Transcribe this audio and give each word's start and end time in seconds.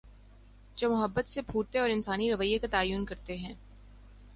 جومحبت 0.77 1.29
سے 1.29 1.41
پھوٹتے 1.41 1.79
اور 1.79 1.89
انسانی 1.89 2.31
رویے 2.31 2.59
کا 2.59 2.67
تعین 2.71 3.05
کر 3.05 3.15
تے 3.25 3.37
ہیں۔ 3.37 3.53